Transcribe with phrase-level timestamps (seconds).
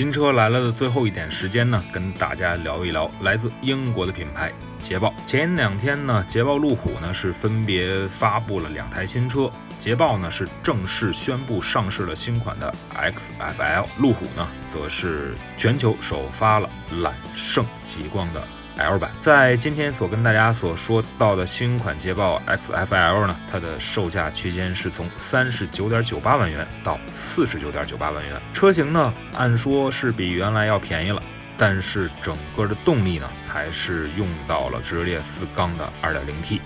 [0.00, 4.50] 新车来了的最后一点时间呢，跟大家聊一聊来自英国的品牌
[4.80, 5.12] 捷豹。
[5.26, 16.70] 前两天呢，捷豹路虎呢是分别发布了两台新车，捷豹呢是正式宣布上市了新款的 XFL，路虎呢则是全球首发了
[17.02, 18.42] 揽胜极光的。
[18.76, 28.40] L 版在今天所跟大家所说到的新款捷豹 XFL 呢，它的售价区间是从三十九点九八万元到四十九点九八万元。
[28.54, 31.22] 车型呢，按说是比原来要便宜了，
[31.58, 36.60] 但是整个的动力呢，还是用到了直列四缸的 2.0T。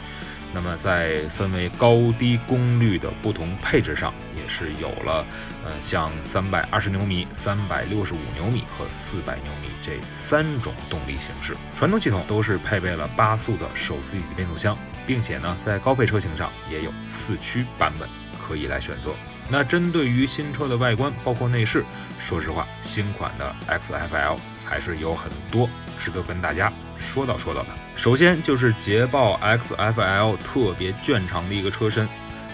[0.54, 5.26] 那么在分为高低功率的不同配置上，也是有了，
[5.64, 11.56] 呃，像三百二十牛米、三百六十五牛米和四百牛米这三种动力形式。
[11.76, 19.12] 传动系统都是配备了八速的手自一体变速箱，并且呢，在高配车型上也有四驱版本可以来选择。
[19.50, 21.84] 那针对于新车的外观，包括内饰，
[22.20, 27.68] 说实话，新款的 XFL 还是有很多值得跟大家说道说道的。
[27.96, 32.08] 首先就是捷豹 XFL 特别卷长的一个车身，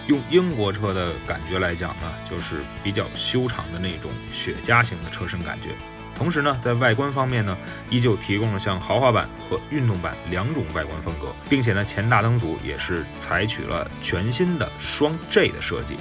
[0.07, 5.69] 用英国车的感觉来讲呢，就是比较修长的那种雪茄型的车身感觉。
[6.15, 7.57] 同时呢，在外观方面呢，
[7.89, 15.97] 依旧提供了像豪华版和运动版两种外观风格，并且呢，前大灯组也是采取了全新的双 J 的设计，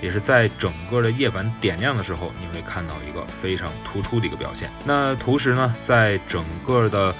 [0.00, 4.70] 也是在整个的夜晚点亮的时候，你会看到一个非常突出的一个表现。
[4.84, 7.12] 那同时呢，在整个的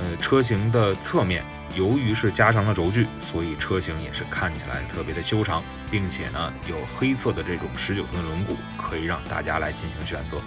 [0.00, 1.42] 呃，车型的侧面，
[1.76, 10.38] 由于是加长了轴距，所以车型也是看起来特别的修长，并且呢，有黑色的这种十九寸轮毂，可以让大家来进行选择。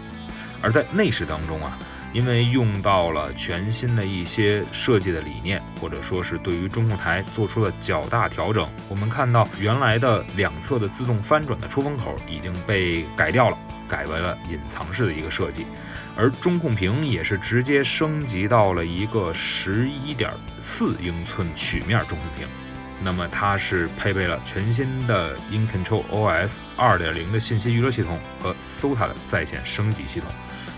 [0.62, 1.78] 而在内饰当中啊，
[2.12, 13.58] 因为用到了全新的一些设计的理念，或者说是对于中控台做出了较大调整，我们看到原来的两侧的自动翻转的出风口已经被改掉了，
[13.88, 15.66] 改为了隐藏式的一个设计。
[16.18, 20.32] 而中控屏也是直接升级到了一个十一点
[20.62, 22.48] 四英寸曲面中控屏，
[23.04, 30.30] 那么它是配备了全新的 In Control OS 二点零的信息娱乐系统和 SOTA 的在线升级系统，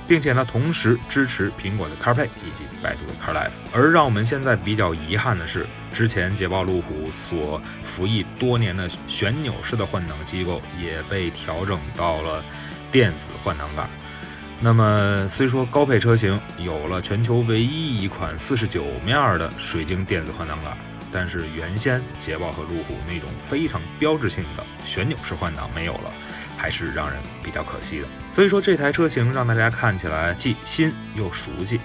[0.08, 3.52] 并且呢，同时支持苹果的 CarPlay 以及百度的 CarLife。
[3.72, 12.44] 而让我们现在比较遗憾的是，之前捷豹路虎所服役多年的旋钮式的换挡机构也被调整到了
[12.98, 13.88] 电子换挡杆。
[14.60, 20.76] 那么，虽说高配车型有了全球唯一一款四十九面的水晶电子换挡杆，
[21.14, 26.12] 但是原先捷豹和路虎那种非常标志性的旋钮式换挡没有了，
[26.58, 28.08] 还是让人比较可惜的。
[28.34, 31.80] 所以说，这台车型让大家看起来既新又熟悉，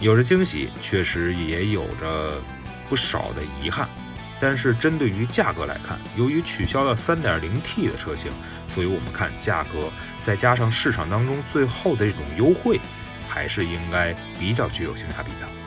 [0.00, 2.40] 有着惊喜，确实也有着
[2.88, 3.86] 不少的遗憾。
[4.46, 8.30] 但是针对于价格来看，由于取消了 3.0T 的车型，
[8.74, 9.90] 所以我们看价格。
[10.22, 12.78] 再加上市场当中最后的这种优惠，
[13.26, 15.63] 还是应该比较具有性价比的。